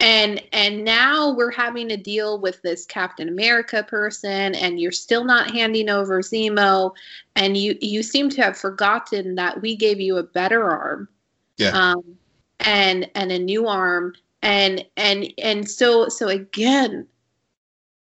[0.00, 5.24] And and now we're having to deal with this Captain America person, and you're still
[5.24, 6.94] not handing over Zemo,
[7.34, 11.08] and you you seem to have forgotten that we gave you a better arm,
[11.56, 11.70] Yeah.
[11.70, 12.16] um,
[12.60, 17.06] and and a new arm, and and and so so again,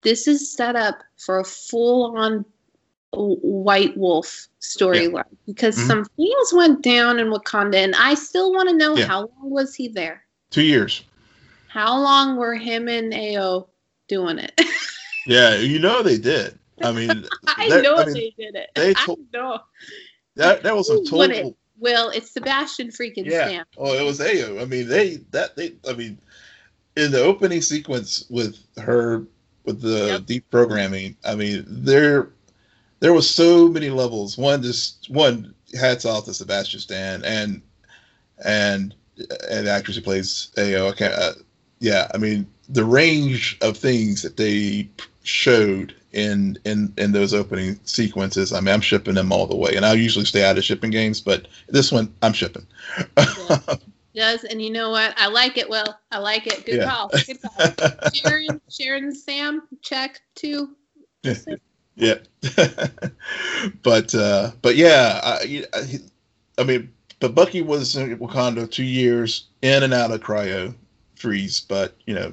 [0.02, 2.44] this is set up for a full on
[3.14, 5.86] White Wolf storyline because Mhm.
[5.86, 9.06] some things went down in Wakanda, and I still want to know Yeah.
[9.06, 10.24] how long was he there?
[10.50, 11.02] Two years.
[11.68, 13.68] How long were him and Ayo
[14.08, 14.52] doing it?
[15.24, 16.58] Yeah, you know they did.
[16.82, 17.08] I mean,
[17.46, 18.70] I that- know I mean, they did it.
[18.74, 19.60] they I told- know.
[20.34, 21.56] that that was a total.
[21.82, 23.46] Will, it's Sebastian freaking yeah.
[23.46, 23.64] Stan.
[23.76, 24.62] Oh, it was Ayo.
[24.62, 25.74] I mean, they that they.
[25.88, 26.18] I mean,
[26.96, 29.24] in the opening sequence with her
[29.64, 30.26] with the Yep.
[30.26, 31.16] deep programming.
[31.24, 32.30] I mean, there
[33.00, 34.38] there was so many levels.
[34.38, 37.62] One just one hats off to Sebastian Stan and
[38.44, 38.94] and
[39.50, 40.90] and the actress who plays Ayo.
[40.90, 41.14] I can't.
[41.14, 41.32] Uh,
[41.80, 44.88] yeah, I mean the range of things that they
[45.22, 48.52] showed in in in those opening sequences.
[48.52, 50.90] I mean, I'm shipping them all the way, and I usually stay out of shipping
[50.90, 52.66] games, but this one I'm shipping.
[54.14, 55.14] Does and you know what?
[55.16, 55.68] I like it.
[55.68, 56.66] Will I like it?
[56.66, 56.90] Good Yeah.
[56.90, 57.10] call.
[57.26, 57.74] Good call.
[58.12, 60.76] Sharon, Sharon, Sam, check two.
[61.96, 62.16] yeah
[63.82, 65.98] but uh but yeah I, I
[66.58, 70.74] i mean but bucky was in wakanda two years in and out of cryo
[71.16, 72.32] freeze but you know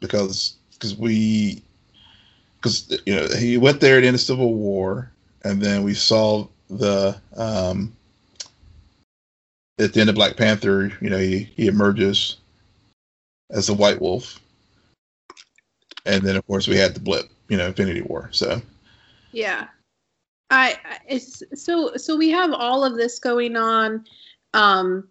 [0.00, 1.62] because because we
[2.66, 5.10] because you know he went there at the end of civil war
[5.44, 7.94] and then we saw the um
[9.78, 12.36] at the end of black panther you know he he emerges
[13.50, 14.40] as the white wolf
[16.06, 18.60] and then of course we had the blip you know infinity war so
[19.32, 19.68] Yeah.
[20.50, 24.04] I it's so so we have all of this going on
[24.54, 25.08] um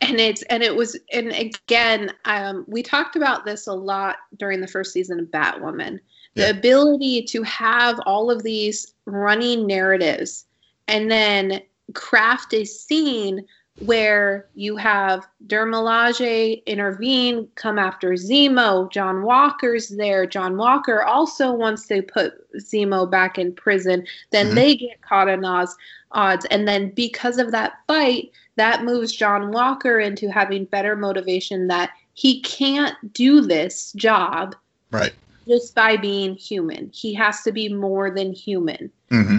[0.00, 4.60] and it's and it was and again um we talked about this a lot during
[4.60, 5.98] the first season of Batwoman.
[6.38, 6.50] The Yeah.
[6.50, 10.46] ability to have all of these running narratives
[10.86, 11.60] and then
[11.94, 13.44] craft a scene
[13.80, 18.90] where you have Dora Milaje intervene, come after Zemo.
[18.90, 20.26] John Walker's there.
[20.26, 24.06] John Walker also wants to put Zemo back in prison.
[24.30, 24.54] Then Mhm.
[24.54, 25.76] they get caught in Oz
[26.12, 26.44] odds.
[26.46, 31.90] And then because of that fight, that moves John Walker into having better motivation that
[32.14, 34.56] he can't do this job
[34.90, 35.12] right
[35.48, 36.90] just by being human.
[36.92, 38.90] He has to be more than human.
[39.10, 39.38] Hmm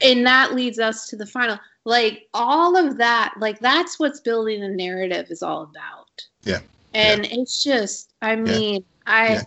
[0.00, 4.62] and that leads us to the final like all of that like that's what's building
[4.62, 6.06] a narrative is all about.
[6.42, 6.60] Yeah.
[6.94, 9.42] and it's just i mean i Yeah.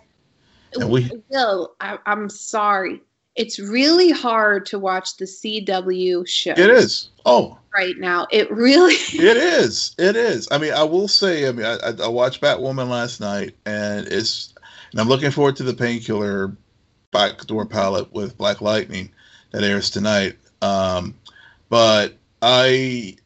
[0.74, 3.02] And we- will I, i'm sorry.
[3.36, 7.10] It's really hard to watch the cw show it is.
[7.24, 7.58] Oh.
[7.74, 8.26] right now.
[8.30, 9.94] It really it is.
[9.98, 10.48] It is.
[10.50, 14.54] I mean i will say i mean I, I watched batwoman last night and it's
[14.90, 16.56] and i'm looking forward to the painkiller
[17.10, 19.10] backdoor pilot with black lightning
[19.50, 21.14] that airs tonight um
[21.68, 23.16] but i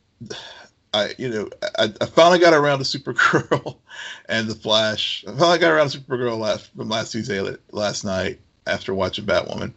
[0.94, 3.78] I, you know, I, I finally got around to Supergirl
[4.28, 5.24] and the Flash.
[5.26, 9.72] I finally got around to Supergirl last from last Tuesday last night after watching Batwoman,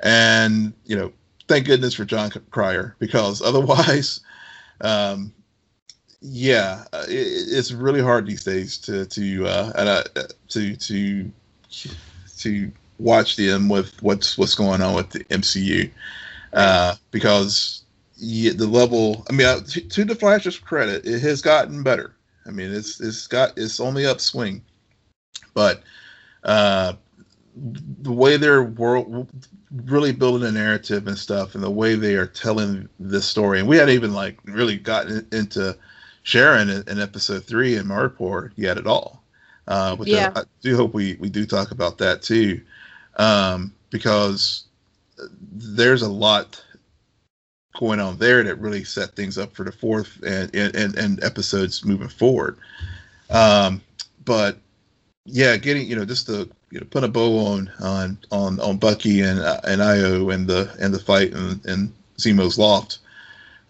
[0.00, 1.12] and you know,
[1.48, 4.20] thank goodness for Jon Cryer because otherwise,
[4.80, 5.32] um,
[6.22, 10.02] yeah, uh, it, it's really hard these days to to uh, and, uh,
[10.48, 11.30] to to
[12.38, 15.90] to watch them with what's what's going on with the MCU
[16.52, 17.82] uh, because
[18.16, 19.26] yeah, the level.
[19.28, 22.14] I mean, uh, to, to the Flash's credit, it has gotten better.
[22.46, 24.62] I mean, it's it's got it's only upswing,
[25.54, 25.82] but
[26.44, 26.94] uh,
[28.02, 29.28] the way they're world
[29.86, 33.68] really building a narrative and stuff, and the way they are telling this story, and
[33.68, 35.76] we hadn't even like really gotten into
[36.22, 39.22] Sharon in, in episode three in Madripoor yet at all.
[39.68, 40.32] Uh, which Yeah.
[40.34, 42.60] I, I do hope we we do talk about that too,
[43.16, 44.64] um, because
[45.52, 46.62] there's a lot
[47.78, 51.24] going on there that really set things up for the fourth and and, and, and
[51.24, 52.58] episodes moving forward.
[53.30, 53.80] Um,
[54.24, 54.58] but
[55.24, 58.78] yeah, getting you know just to you know put a bow on on on on
[58.78, 62.98] Bucky and uh, and Ayo and the and the fight and and Zemo's loft.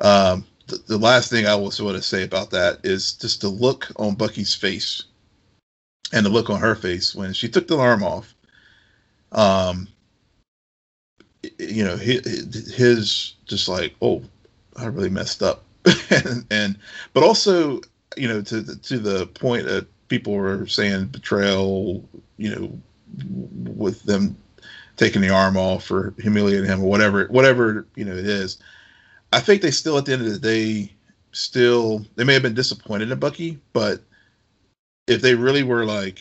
[0.00, 0.46] Um,
[0.87, 4.14] the, last thing I also want to say about that is just the look on
[4.14, 5.04] Bucky's face
[6.12, 8.35] and the look on her face when she took the alarm off.
[9.32, 9.88] Um,
[11.58, 14.22] you know, his, his just like, oh,
[14.76, 15.64] I really messed up,
[16.11, 16.78] and, and
[17.12, 17.81] but also,
[18.16, 22.04] you know, to to the point that people were saying betrayal,
[22.37, 22.79] you know,
[23.75, 24.37] with them
[24.96, 28.58] taking the arm off or humiliating him or whatever, whatever you know it is.
[29.33, 30.92] I think they still, at the end of the day,
[31.33, 34.00] still they may have been disappointed in Bucky, but
[35.06, 36.18] if they really were like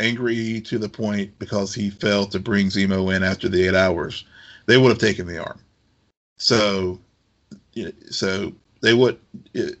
[0.00, 4.24] angry to the point because he failed to bring Zemo in after the eight hours,
[4.66, 5.60] they would have taken the arm.
[6.38, 6.98] So,
[8.10, 9.18] so they would.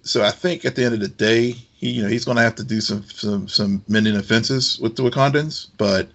[0.02, 2.42] So I think at the end of the day, he you know he's going to
[2.42, 6.08] have to do some some some mending offenses with the Wakandans, but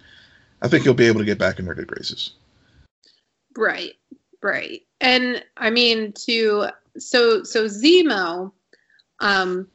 [0.62, 2.32] I think he'll be able to get back in their good graces.
[3.56, 3.94] Right,
[4.42, 4.82] right.
[5.00, 6.68] And I mean to
[6.98, 8.52] so so Zemo,
[9.20, 9.68] um,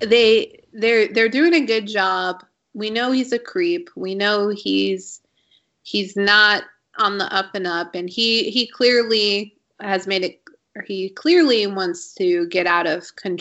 [0.00, 2.44] they they're they're doing a good job.
[2.72, 3.90] We know he's a creep.
[3.96, 5.20] We know he's
[5.82, 6.64] he's not
[6.98, 10.40] on the up and up, and he he clearly has made it
[10.76, 13.38] or he clearly wants to get out of con-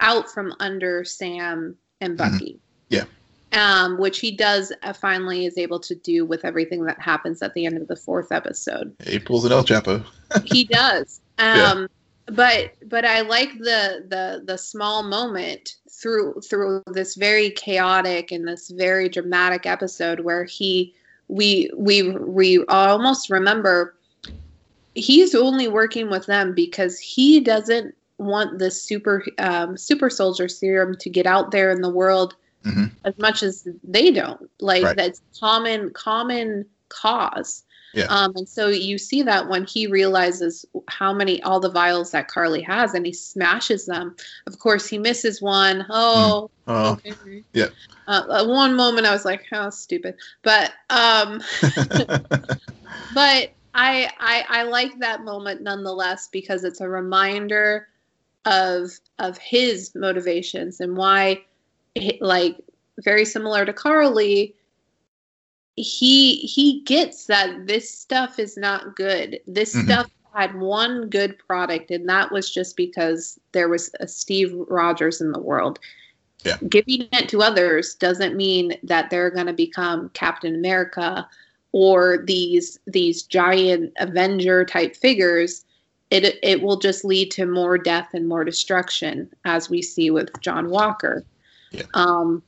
[0.00, 2.32] out from under Sam and Mhm.
[2.32, 2.60] Bucky.
[2.88, 3.04] Yeah.
[3.52, 7.52] Um, which he does uh, finally is able to do with everything that happens at
[7.54, 8.94] the end of the fourth episode.
[9.04, 10.06] He pulls an El Chapo.
[10.44, 11.20] he does.
[11.36, 11.64] Yeah.
[11.64, 11.88] Um,
[12.26, 18.46] but but I like the the the small moment through through this very chaotic and
[18.46, 20.94] this very dramatic episode where he
[21.28, 23.96] we we we almost remember
[24.94, 30.96] he's only working with them because he doesn't want the super um, super soldier serum
[30.96, 32.34] to get out there in the world
[32.64, 32.90] Mhm.
[33.04, 34.96] as much as they don't like Right.
[34.96, 38.06] that's common common cause Yeah.
[38.08, 42.28] um, and so you see that when he realizes how many all the vials that
[42.28, 44.14] Karli has and he smashes them
[44.46, 45.86] of course he misses one.
[45.88, 47.44] Oh, Oh, okay.
[47.52, 47.66] yeah.
[48.06, 51.42] uh, uh, one moment i was like how stupid but um
[53.14, 57.86] but I, I I like that moment nonetheless because it's a reminder
[58.44, 61.44] of of his motivations and why
[62.20, 62.56] like
[63.02, 64.54] very similar to Karli
[65.76, 69.40] he he gets that this stuff is not good.
[69.46, 69.84] This Mhm.
[69.84, 75.20] stuff had one good product and that was just because there was a Steve Rogers
[75.20, 75.78] in the world.
[76.44, 76.56] Yeah.
[76.68, 81.28] Giving it to others doesn't mean that they're going to become Captain America
[81.72, 85.64] or these these giant Avenger type figures.
[86.10, 90.28] It it will just lead to more death and more destruction, as we see with
[90.40, 91.24] John Walker.
[91.70, 91.82] Yeah.
[91.94, 92.42] Um.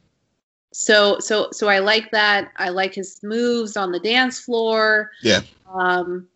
[0.72, 2.50] So so so I like that.
[2.56, 5.10] I like his moves on the dance floor.
[5.22, 5.40] Yeah.
[5.72, 6.28] Um,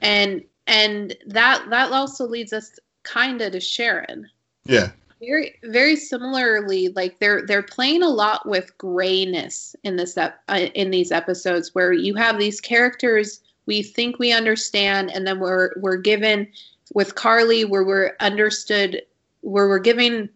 [0.00, 4.28] and and that that also leads us kind of to Sharon
[4.68, 4.90] yeah.
[5.20, 10.66] very very similarly like they're they're playing a lot with grayness in this ep- uh,
[10.74, 15.70] in these episodes where you have these characters we think we understand and then we're
[15.80, 16.46] we're given
[16.94, 19.02] with Karli where we're understood
[19.40, 20.28] where we're given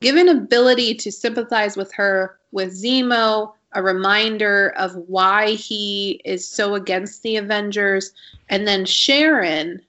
[0.00, 6.74] given ability to sympathize with her with Zemo a reminder of why he is so
[6.74, 8.12] against the Avengers
[8.48, 9.80] and then Sharon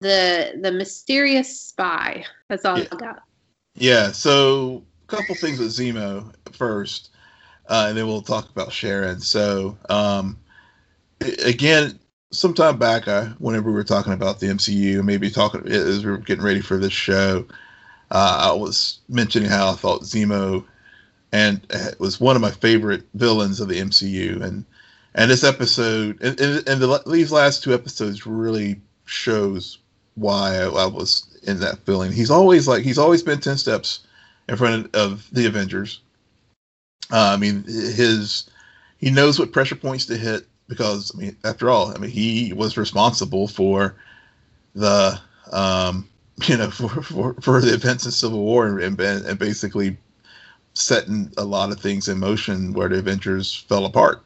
[0.00, 2.86] the the mysterious spy that's all Yeah.
[2.92, 3.22] I got
[3.74, 7.10] Yeah, so a couple things with Zemo first,
[7.68, 9.20] uh, and then we'll talk about Sharon.
[9.20, 10.38] So, um,
[11.44, 11.98] again,
[12.32, 16.10] some time back, I, whenever we were talking about the MCU, maybe talking as we
[16.10, 17.46] were getting ready for this show,
[18.10, 20.64] uh, I was mentioning how I thought Zemo
[21.32, 24.64] and uh, was one of my favorite villains of the MCU, and
[25.14, 29.78] and this episode and, and, and the, these last two episodes really shows
[30.14, 32.12] why I, I was in that feeling.
[32.12, 34.00] He's always like he's always been ten steps
[34.48, 36.00] in front of the Avengers.
[37.12, 38.50] Uh, I mean, his
[38.98, 42.52] he knows what pressure points to hit because I mean, after all, I mean, he
[42.52, 43.94] was responsible for
[44.74, 45.20] the
[45.52, 46.08] um,
[46.46, 49.96] you know for, for, for the events in Civil War and, and and basically
[50.74, 54.22] setting a lot of things in motion where the Avengers fell apart.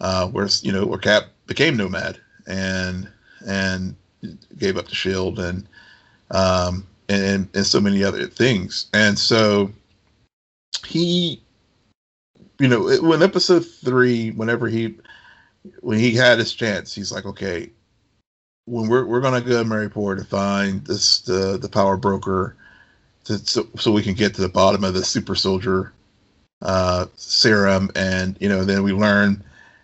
[0.00, 3.08] Uh, where you know where Cap became Nomad and
[3.46, 3.96] and
[4.56, 5.66] gave up the shield and
[6.30, 8.86] um, and and so many other things.
[8.92, 9.72] And so
[10.86, 11.42] he,
[12.58, 14.96] you know, when episode three, whenever he
[15.80, 17.70] when he had his chance, he's like, okay,
[18.68, 22.56] when we're we're gonna go to Madripoor to find this the the power broker,
[23.24, 25.92] to, so so we can get to the bottom of the super soldier
[26.62, 29.42] uh, serum, and you know, then we learn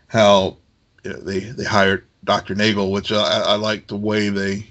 [0.08, 0.56] how
[1.02, 2.54] you know they they hired Dr.
[2.54, 4.66] Nagel, which I, I like the way they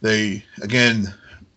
[0.00, 1.12] they again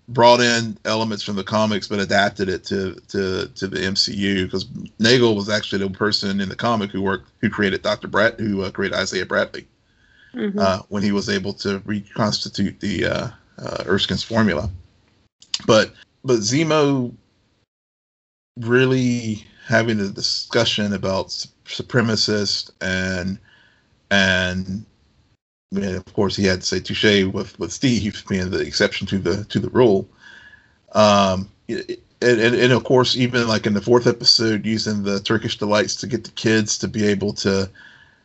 [0.10, 4.68] brought in elements from the comics but adapted it to to to the MCU because
[5.00, 8.08] Nagel was actually the person in the comic who worked who created Dr.
[8.08, 9.66] Brett who uh, created Isaiah Bradley
[10.36, 10.60] Mhm.
[10.60, 13.28] uh, when he was able to reconstitute the uh,
[13.60, 14.70] uh, Erskine's formula.
[15.66, 17.14] But but Zemo
[18.60, 23.38] really having a discussion about su- supremacist and
[24.12, 24.86] and
[25.72, 29.20] mean, of course he had to say touche with with Steve being the exception to
[29.20, 30.08] the to the rule.
[30.94, 35.20] Um, it- and, and, and of course even like in the fourth episode using the
[35.20, 37.70] Turkish delights to get the kids to be able to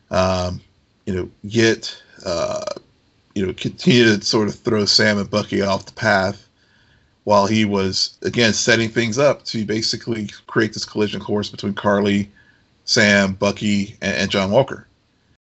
[0.09, 0.61] um,
[1.05, 2.63] you know, get, uh,
[3.35, 6.47] you know, continue to sort of throw Sam and Bucky off the path
[7.23, 12.29] while he was, again, setting things up to basically create this collision course between Karli,
[12.85, 14.87] Sam, Bucky, and, and John Walker.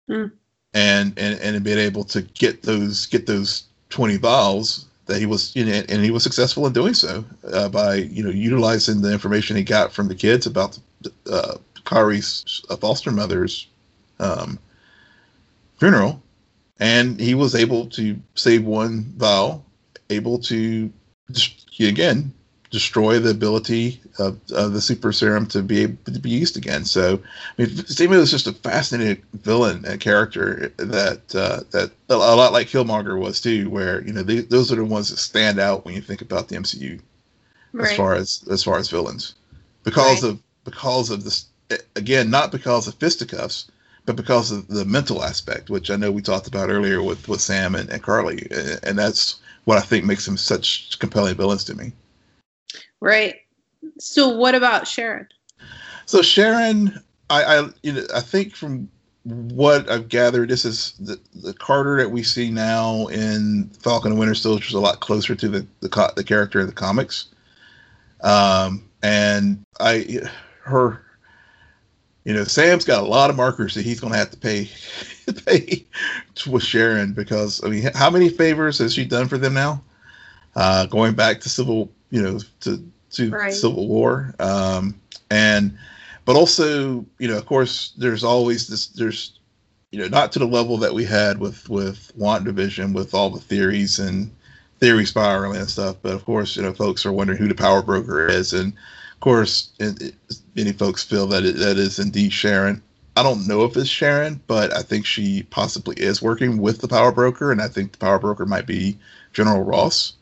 [0.07, 0.25] Hmm.
[0.73, 5.53] And, and, and being able to get those, get those 20 vials that he was,
[5.55, 9.11] you know, and he was successful in doing so uh, by, you know, utilizing the
[9.11, 10.79] information he got from the kids about
[11.29, 13.67] uh, Karli's uh, foster mother's
[14.19, 14.57] um,
[15.81, 16.21] funeral,
[16.79, 19.63] and he was able to save one vow,
[20.11, 20.93] able to
[21.31, 22.31] just, again
[22.69, 26.85] destroy the ability of, of, the super serum to be able to be used again.
[26.85, 27.15] So,
[27.57, 32.53] I mean, Zemo is just a fascinating villain and character that uh, that a lot
[32.53, 33.67] like Killmonger was too.
[33.71, 36.49] Where you know they, those are the ones that stand out when you think about
[36.49, 37.01] the MCU
[37.73, 37.89] right.
[37.89, 39.33] as far as as far as villains,
[39.83, 40.33] because right.
[40.33, 41.47] of because of this
[41.95, 43.70] again, not because of fisticuffs,
[44.05, 47.41] but because of the mental aspect, which I know we talked about earlier with with
[47.41, 48.47] Sam and, and Karli,
[48.83, 51.91] and that's what I think makes them such compelling villains to me.
[52.99, 53.35] Right.
[53.99, 55.27] So what about Sharon?
[56.05, 56.99] So Sharon,
[57.29, 58.89] I, I you know I think from
[59.23, 64.19] what I've gathered, this is the, the Carter that we see now in Falcon and
[64.19, 67.27] Winter Soldier is a lot closer to the the, the character in the comics.
[68.23, 70.21] Um, and I,
[70.63, 71.03] her,
[72.23, 74.69] you know, Sam's got a lot of markers that he's going to have to pay
[75.45, 75.85] pay
[76.49, 79.81] with Sharon because I mean, how many favors has she done for them now?
[80.55, 83.53] Uh, going back to Civil you know to to right.
[83.53, 84.99] Civil War, um,
[85.31, 85.75] and
[86.25, 89.39] but also you know of course there's always this there's
[89.91, 93.39] you know not to the level that we had with with WandaVision with all the
[93.39, 94.31] theories and
[94.79, 97.81] theory spiraling and stuff, but of course you know folks are wondering who the power
[97.81, 98.73] broker is, and
[99.21, 100.15] course it, it,
[100.55, 102.83] many folks feel that it, that is indeed Sharon.
[103.15, 106.87] I don't know if it's Sharon, but I think she possibly is working with the
[106.87, 108.97] power broker, and I think the power broker might be
[109.33, 110.13] General Ross.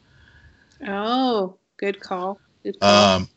[0.87, 2.41] Oh, Good call.
[2.63, 3.15] Good call.
[3.15, 3.29] Um,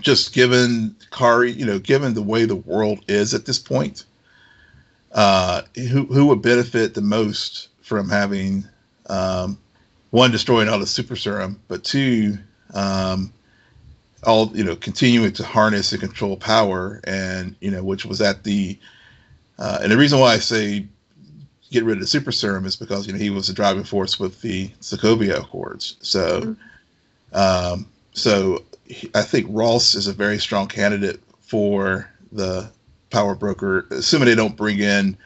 [0.00, 4.04] just given Kari, you know, given the way the world is at this point,
[5.12, 8.64] uh, who who would benefit the most from having
[9.08, 9.56] um,
[10.10, 12.36] one destroying all the super serum, but two,
[12.74, 13.32] um,
[14.26, 18.44] all you know, continuing to harness and control power, and you know, which was at
[18.44, 18.78] the
[19.58, 20.86] uh, and the reason why I say
[21.70, 24.18] get rid of the super serum is because you know he was the driving force
[24.20, 25.96] with the Sokovia Accords.
[26.00, 26.40] So.
[26.40, 26.52] Mm-hmm
[27.34, 28.64] um, so
[29.14, 32.70] I think Ross is a very strong candidate for the
[33.10, 35.16] power broker, assuming they don't bring in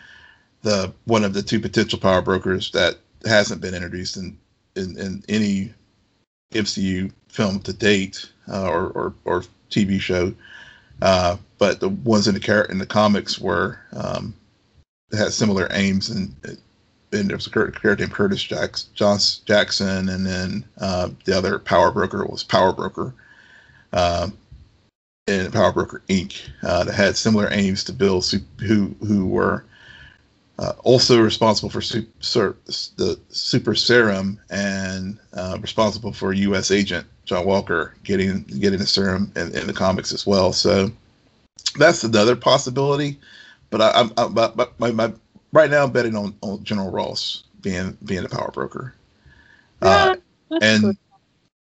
[0.62, 4.38] the one of the two potential power brokers that hasn't been introduced in
[4.74, 5.72] in, in any
[6.52, 10.32] MCU film to date uh, or, or, or TV show.
[11.00, 14.34] Uh, but the ones in the car- in the comics were um,
[15.12, 16.34] had similar aims and
[17.12, 22.24] and there was a character named Curtis Jackson, and then uh, the other power broker
[22.26, 23.14] was Power Broker,
[23.92, 24.36] um,
[25.26, 26.38] and Power Broker Inc.
[26.62, 28.20] Uh, that had similar aims to Bill,
[28.60, 29.64] who who were
[30.58, 32.56] uh, also responsible for super,
[32.96, 36.70] the super serum and uh, responsible for U.S.
[36.70, 40.54] agent John Walker getting getting the serum in, in the comics as well.
[40.54, 40.90] So
[41.78, 43.18] that's another possibility.
[43.68, 45.12] But I, I, I my, my
[45.52, 48.94] right now I'm betting on, on General Ross being being the power broker.
[49.82, 50.16] Uh,
[50.62, 50.96] and good.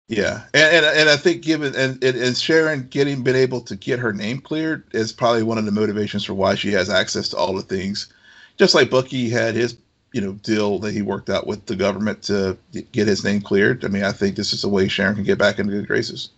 [0.07, 3.99] yeah, and, and and I think given and, and Sharon getting been able to get
[3.99, 7.37] her name cleared is probably one of the motivations for why she has access to
[7.37, 8.11] all the things,
[8.57, 9.77] just like Bucky had his
[10.13, 12.57] you know deal that he worked out with the government to
[12.91, 13.83] get his name cleared.
[13.83, 16.29] I mean, I think this is a way Sharon can get back into good graces.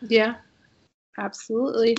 [0.00, 0.36] Yeah,
[1.18, 1.96] absolutely.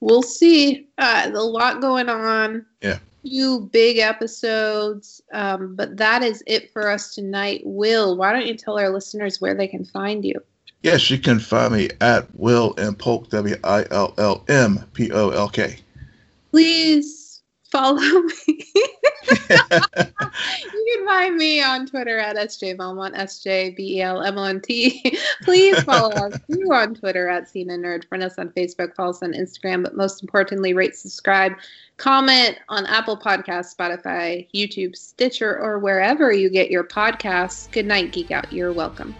[0.00, 0.88] We'll see.
[0.96, 2.64] Uh, a lot going on.
[2.80, 7.62] Yeah few big episodes, um, but that is it for us tonight.
[7.64, 10.34] Will, why don't you tell our listeners where they can find you?
[10.82, 15.12] Yes, you can find me at Will and Polk, W I L L M P
[15.12, 15.76] O L K.
[16.50, 18.00] Please follow
[18.48, 18.66] me.
[19.30, 24.38] You can find me on Twitter at SJ Belmont, S J B E L M
[24.38, 25.16] O N T.
[25.42, 28.08] Please follow us too on Twitter at Cena Nerd.
[28.08, 31.52] Friend us on Facebook, follow us on Instagram, but most importantly, rate, subscribe,
[31.96, 37.70] comment on Apple Podcasts, Spotify, YouTube, Stitcher, or wherever you get your podcasts.
[37.70, 38.52] Good night, Geek Out.
[38.52, 39.14] You're welcome.